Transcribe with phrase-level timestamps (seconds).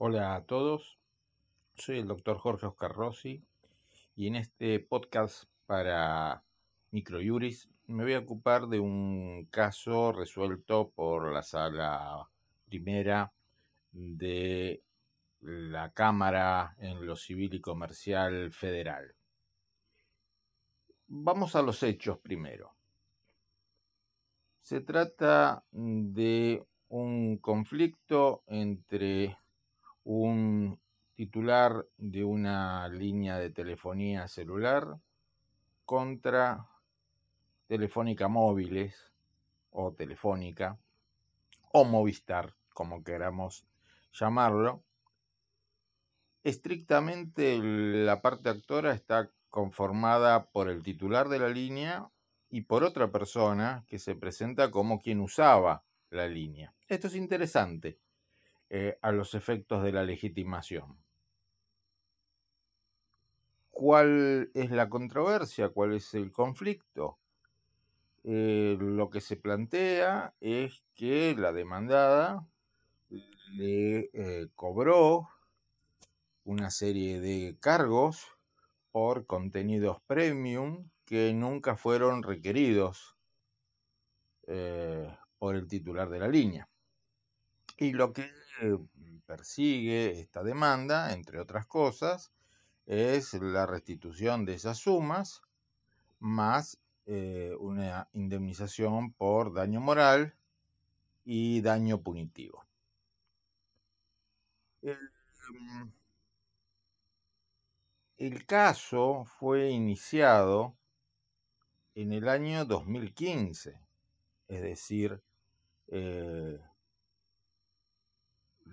[0.00, 0.96] Hola a todos,
[1.74, 3.42] soy el doctor Jorge Oscar Rossi
[4.14, 6.44] y en este podcast para
[6.92, 12.30] Microjuris me voy a ocupar de un caso resuelto por la sala
[12.66, 13.32] primera
[13.90, 14.84] de
[15.40, 19.16] la Cámara en lo Civil y Comercial Federal.
[21.08, 22.72] Vamos a los hechos primero.
[24.62, 29.36] Se trata de un conflicto entre
[30.08, 30.80] un
[31.16, 34.96] titular de una línea de telefonía celular
[35.84, 36.66] contra
[37.66, 39.12] Telefónica Móviles
[39.70, 40.78] o Telefónica
[41.72, 43.66] o Movistar, como queramos
[44.14, 44.82] llamarlo.
[46.42, 52.08] Estrictamente la parte actora está conformada por el titular de la línea
[52.48, 56.72] y por otra persona que se presenta como quien usaba la línea.
[56.88, 57.98] Esto es interesante
[58.70, 60.98] eh, a los efectos de la legitimación.
[63.70, 65.70] ¿Cuál es la controversia?
[65.70, 67.18] ¿Cuál es el conflicto?
[68.24, 72.46] Eh, lo que se plantea es que la demandada
[73.54, 75.30] le eh, cobró
[76.44, 78.26] una serie de cargos
[78.92, 83.16] por contenidos premium que nunca fueron requeridos
[85.38, 86.68] por el titular de la línea.
[87.78, 88.28] Y lo que
[89.24, 92.32] persigue esta demanda, entre otras cosas,
[92.86, 95.42] es la restitución de esas sumas
[96.18, 100.34] más eh, una indemnización por daño moral
[101.24, 102.64] y daño punitivo.
[104.82, 105.88] Mm,
[108.18, 110.76] el caso fue iniciado
[111.94, 113.80] en el año 2015,
[114.48, 115.22] es decir,
[115.88, 116.60] eh,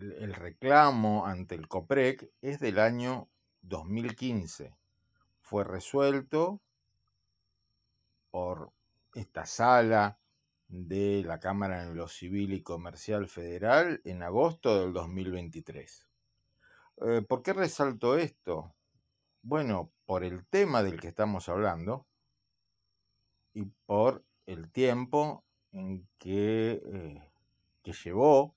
[0.01, 3.29] el reclamo ante el COPREC es del año
[3.61, 4.75] 2015.
[5.41, 6.61] Fue resuelto
[8.31, 8.71] por
[9.13, 10.19] esta sala
[10.67, 16.07] de la Cámara en lo Civil y Comercial Federal en agosto del 2023.
[17.01, 18.73] Eh, ¿Por qué resalto esto?
[19.41, 22.05] Bueno, por el tema del que estamos hablando
[23.53, 27.31] y por el tiempo en que, eh,
[27.83, 28.55] que llevó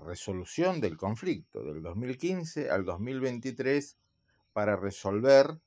[0.00, 3.96] resolución del conflicto del 2015 al 2023
[4.52, 5.58] para resolver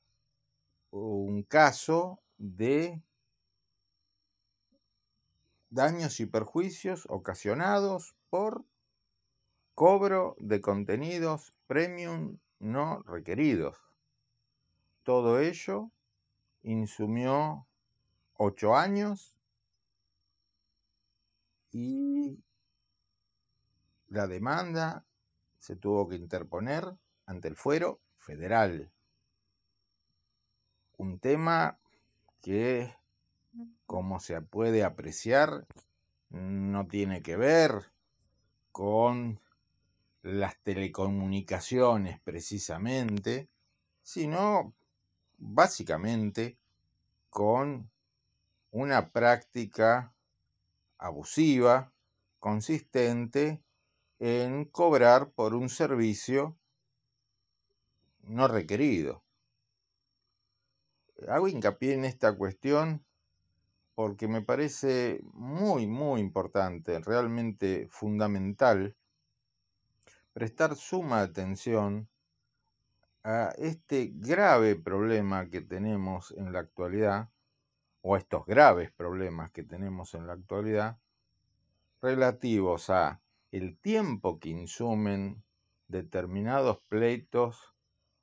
[0.90, 3.00] un caso de
[5.70, 8.64] daños y perjuicios ocasionados por
[9.74, 13.76] cobro de contenidos premium no requeridos.
[15.02, 15.90] Todo ello
[16.62, 17.66] insumió
[18.34, 19.34] ocho años
[21.72, 22.38] y
[24.12, 25.04] la demanda
[25.58, 26.84] se tuvo que interponer
[27.24, 28.90] ante el fuero federal.
[30.98, 31.78] Un tema
[32.42, 32.94] que,
[33.86, 35.66] como se puede apreciar,
[36.28, 37.90] no tiene que ver
[38.70, 39.40] con
[40.22, 43.48] las telecomunicaciones precisamente,
[44.02, 44.74] sino
[45.38, 46.58] básicamente
[47.30, 47.90] con
[48.72, 50.12] una práctica
[50.98, 51.90] abusiva
[52.38, 53.62] consistente
[54.24, 56.56] en cobrar por un servicio
[58.20, 59.24] no requerido.
[61.26, 63.04] Hago hincapié en esta cuestión
[63.96, 68.94] porque me parece muy, muy importante, realmente fundamental,
[70.32, 72.08] prestar suma atención
[73.24, 77.28] a este grave problema que tenemos en la actualidad,
[78.02, 80.96] o a estos graves problemas que tenemos en la actualidad,
[82.00, 83.21] relativos a
[83.52, 85.44] el tiempo que insumen
[85.86, 87.74] determinados pleitos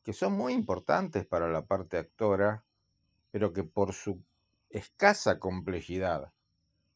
[0.03, 2.63] que son muy importantes para la parte actora,
[3.31, 4.23] pero que por su
[4.69, 6.33] escasa complejidad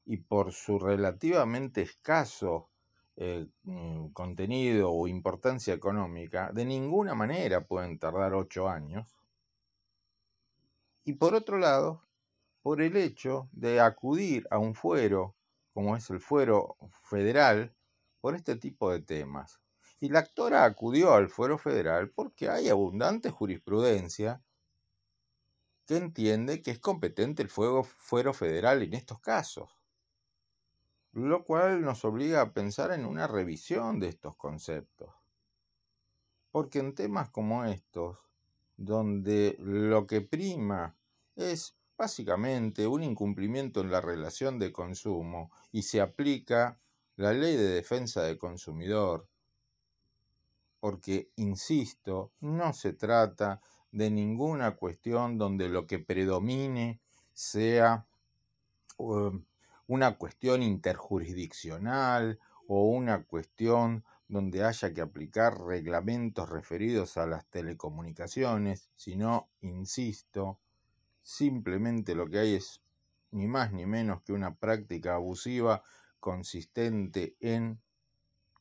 [0.05, 2.69] y por su relativamente escaso
[3.15, 9.07] eh, mm, contenido o importancia económica, de ninguna manera pueden tardar ocho años.
[11.05, 12.01] Y por otro lado,
[12.63, 15.35] por el hecho de acudir a un fuero,
[15.73, 17.75] como es el fuero federal,
[18.23, 19.59] por este tipo de temas.
[19.99, 24.41] Y la actora acudió al fuero federal porque hay abundante jurisprudencia
[25.85, 29.77] que entiende que es competente el fuero federal en estos casos
[31.13, 35.13] lo cual nos obliga a pensar en una revisión de estos conceptos.
[36.51, 38.17] Porque en temas como estos,
[38.77, 40.95] donde lo que prima
[41.35, 46.79] es básicamente un incumplimiento en la relación de consumo y se aplica
[47.15, 49.27] la ley de defensa del consumidor,
[50.79, 53.61] porque, insisto, no se trata
[53.91, 56.99] de ninguna cuestión donde lo que predomine
[57.33, 58.05] sea
[58.97, 59.45] um,
[59.87, 68.89] una cuestión interjurisdiccional o una cuestión donde haya que aplicar reglamentos referidos a las telecomunicaciones,
[68.95, 70.59] sino, insisto,
[71.21, 72.81] simplemente lo que hay es
[73.31, 75.83] ni más ni menos que una práctica abusiva
[76.23, 77.81] consistente en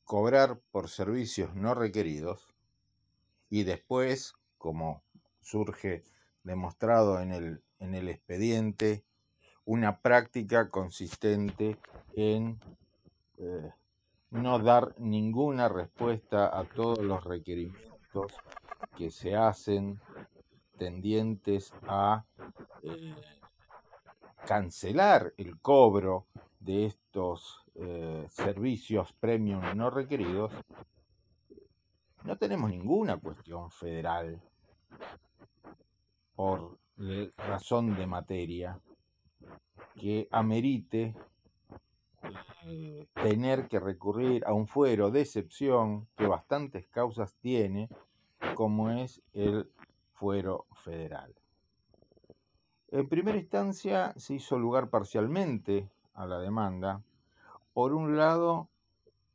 [0.03, 2.49] cobrar por servicios no requeridos
[3.51, 5.05] y después, como
[5.43, 6.03] surge
[6.43, 9.05] demostrado en el, en el expediente,
[9.65, 11.79] una práctica consistente
[12.17, 12.59] en
[13.39, 13.71] eh,
[14.33, 18.33] no dar ninguna respuesta a todos los requerimientos
[18.99, 20.01] que se hacen
[20.79, 22.25] tendientes a
[22.83, 23.15] eh,
[24.49, 26.27] cancelar el cobro
[26.65, 30.53] de estos eh, servicios premium no requeridos,
[32.25, 34.41] no tenemos ninguna cuestión federal
[36.37, 36.79] por
[37.37, 38.81] razón de materia
[39.97, 41.15] que amerite
[42.65, 47.89] eh, tener que recurrir a un fuero de excepción que bastantes causas tiene,
[48.55, 49.69] como es el
[50.13, 51.35] fuero federal.
[52.89, 57.03] En primera instancia se hizo lugar parcialmente a la demanda.
[57.73, 58.69] Por un lado,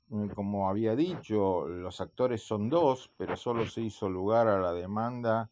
[0.10, 4.74] mm, como había dicho, los actores son dos, pero solo se hizo lugar a la
[4.74, 5.50] demanda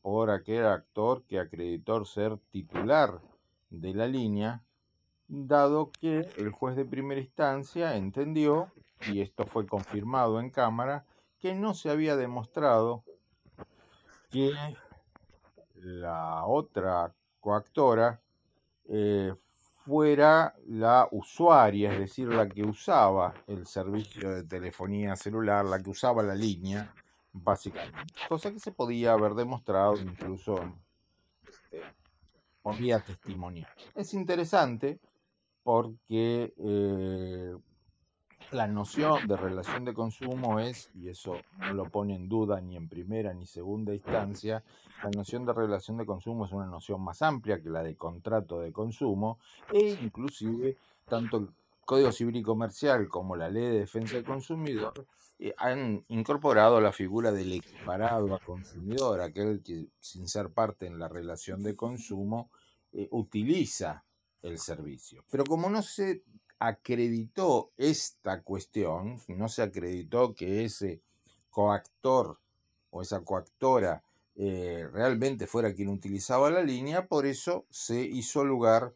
[0.00, 3.20] por aquel actor que acreditó ser titular
[3.70, 4.62] de la línea,
[5.28, 8.70] dado que el juez de primera instancia entendió,
[9.06, 11.04] y esto fue confirmado en Cámara,
[11.38, 13.04] que no se había demostrado
[14.30, 14.52] que
[15.74, 18.20] la otra coactora
[18.88, 19.34] eh,
[19.84, 25.90] fuera la usuaria, es decir, la que usaba el servicio de telefonía celular, la que
[25.90, 26.94] usaba la línea,
[27.32, 28.12] básicamente.
[28.28, 30.60] Cosa que se podía haber demostrado incluso
[31.46, 31.82] este,
[32.62, 33.68] por vía testimonial.
[33.94, 35.00] Es interesante
[35.62, 37.56] porque eh,
[38.52, 42.76] la noción de relación de consumo es, y eso no lo pone en duda ni
[42.76, 44.62] en primera ni segunda instancia,
[45.02, 48.60] la noción de relación de consumo es una noción más amplia que la de contrato
[48.60, 49.38] de consumo
[49.72, 50.76] e inclusive
[51.08, 51.48] tanto el
[51.84, 55.06] Código Civil y Comercial como la Ley de Defensa del Consumidor
[55.38, 60.98] eh, han incorporado la figura del equiparado a consumidor, aquel que sin ser parte en
[60.98, 62.50] la relación de consumo
[62.92, 64.04] eh, utiliza
[64.42, 65.24] el servicio.
[65.30, 66.22] Pero como no se
[66.66, 71.00] acreditó esta cuestión, no se acreditó que ese
[71.50, 72.38] coactor
[72.90, 74.02] o esa coactora
[74.36, 78.94] eh, realmente fuera quien utilizaba la línea, por eso se hizo lugar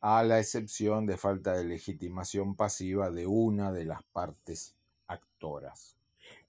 [0.00, 4.76] a la excepción de falta de legitimación pasiva de una de las partes
[5.08, 5.96] actoras.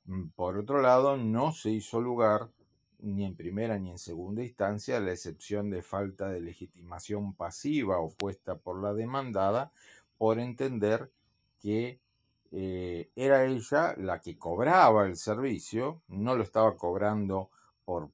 [0.06, 2.50] Mm, por otro lado, no se hizo lugar
[3.02, 8.00] ni en primera ni en segunda instancia a la excepción de falta de legitimación pasiva
[8.00, 9.72] opuesta por la demandada,
[10.20, 11.10] por entender
[11.62, 12.02] que
[12.52, 17.50] eh, era ella la que cobraba el servicio, no lo estaba cobrando
[17.86, 18.10] por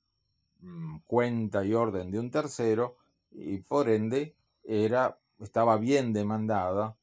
[0.62, 2.98] mm, cuenta y orden de un tercero,
[3.32, 6.96] y por ende era, estaba bien demandada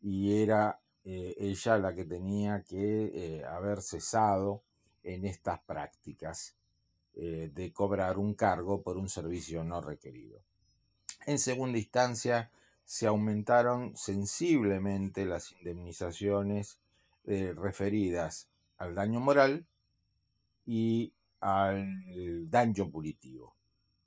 [0.00, 4.62] y era eh, ella la que tenía que eh, haber cesado
[5.04, 6.56] en estas prácticas
[7.14, 10.38] de cobrar un cargo por un servicio no requerido.
[11.24, 12.50] En segunda instancia,
[12.86, 16.78] se aumentaron sensiblemente las indemnizaciones
[17.24, 19.66] eh, referidas al daño moral
[20.64, 23.56] y al daño punitivo.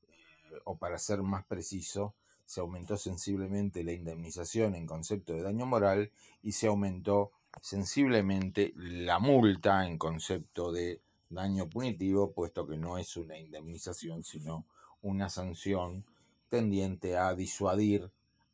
[0.04, 5.66] Eh, o para ser más preciso, se aumentó sensiblemente la indemnización en concepto de daño
[5.66, 6.10] moral
[6.42, 7.32] y se aumentó
[7.62, 14.66] sensiblemente la multa en concepto de daño punitivo, puesto que no es una indemnización, sino
[15.02, 16.06] una sanción
[16.48, 18.10] tendiente a disuadir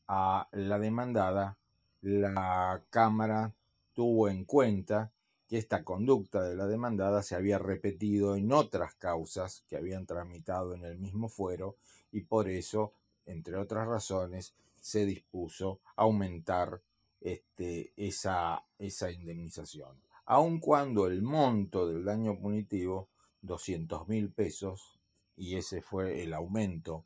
[0.08, 1.58] a la demandada,
[2.02, 3.54] la Cámara
[3.94, 5.12] tuvo en cuenta
[5.48, 10.74] que esta conducta de la demandada se había repetido en otras causas que habían tramitado
[10.74, 11.78] en el mismo fuero
[12.12, 12.94] y por eso,
[13.26, 16.82] entre otras razones, se dispuso aumentar
[17.22, 20.00] este, esa, esa indemnización.
[20.26, 23.10] Aun cuando el monto del daño punitivo,
[23.42, 25.00] 200 mil pesos,
[25.38, 27.04] y ese fue el aumento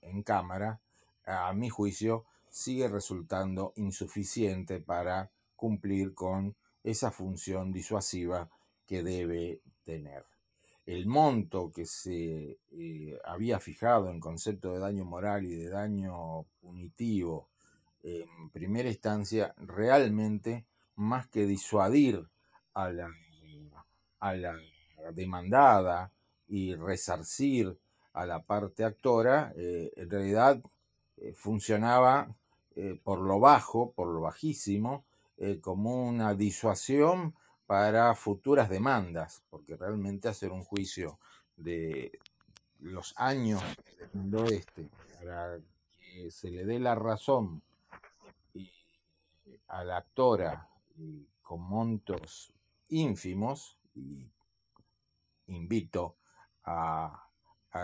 [0.00, 0.80] en Cámara,
[1.26, 8.48] a mi juicio, sigue resultando insuficiente para cumplir con esa función disuasiva
[8.86, 10.24] que debe tener.
[10.84, 16.44] El monto que se eh, había fijado en concepto de daño moral y de daño
[16.60, 17.48] punitivo
[18.02, 22.26] en primera instancia realmente más que disuadir
[22.74, 23.08] a la,
[24.18, 24.56] a la
[25.14, 26.10] demandada
[26.48, 27.78] y resarcir
[28.12, 30.60] a la parte actora, eh, en realidad
[31.22, 32.34] eh, funcionaba
[32.74, 35.04] eh, por lo bajo, por lo bajísimo,
[35.60, 37.34] como una disuasión
[37.66, 41.18] para futuras demandas, porque realmente hacer un juicio
[41.56, 42.12] de
[42.78, 43.60] los años
[44.12, 44.88] del oeste
[45.18, 45.58] para
[45.98, 47.60] que se le dé la razón
[49.66, 50.68] a la actora
[51.42, 52.52] con montos
[52.88, 54.30] ínfimos, y
[55.48, 56.16] invito
[56.64, 57.28] a,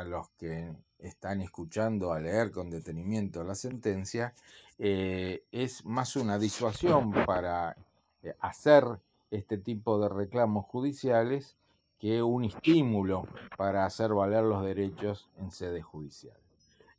[0.04, 4.34] los que están escuchando a leer con detenimiento la sentencia,
[4.78, 7.76] eh, es más una disuasión para
[8.22, 8.84] eh, hacer
[9.30, 11.56] este tipo de reclamos judiciales
[11.98, 13.26] que un estímulo
[13.56, 16.36] para hacer valer los derechos en sede judicial.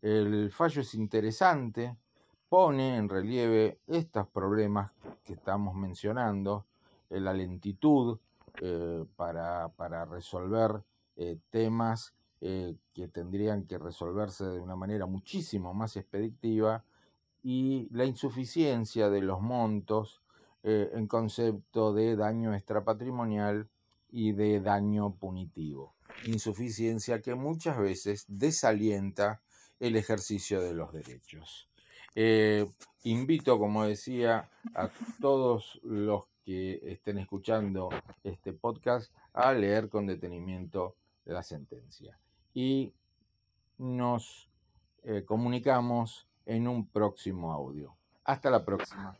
[0.02, 1.96] El fallo es interesante,
[2.50, 4.92] pone en relieve estos problemas
[5.24, 6.66] que estamos mencionando,
[7.10, 8.18] eh, la lentitud
[8.62, 10.82] eh, para, resolver
[11.50, 16.84] temas que tendrían que resolverse de una manera muchísimo más expeditiva
[17.44, 20.22] y la insuficiencia de los montos
[20.64, 23.68] en concepto de daño extrapatrimonial
[24.12, 25.96] y de daño punitivo.
[26.26, 29.42] Insuficiencia que muchas veces desalienta
[29.80, 31.70] el ejercicio de los derechos.
[33.04, 34.90] invito, como decía, a
[35.22, 37.90] todos los que estén escuchando
[38.24, 42.18] este podcast a leer con detenimiento la sentencia.
[42.54, 42.94] Y
[43.78, 44.50] nos
[45.04, 47.96] eh, comunicamos en un próximo audio.
[48.24, 49.18] Hasta la próxima.